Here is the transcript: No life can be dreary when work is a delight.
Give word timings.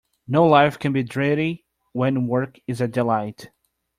No 0.27 0.45
life 0.47 0.79
can 0.79 0.93
be 0.93 1.03
dreary 1.03 1.63
when 1.93 2.25
work 2.25 2.57
is 2.65 2.81
a 2.81 2.87
delight. 2.87 3.51